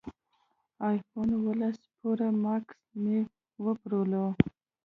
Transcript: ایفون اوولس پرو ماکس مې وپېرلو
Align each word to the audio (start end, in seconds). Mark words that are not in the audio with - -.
ایفون 0.87 1.27
اوولس 1.37 1.79
پرو 1.97 2.29
ماکس 2.43 2.79
مې 3.01 3.17
وپېرلو 3.63 4.25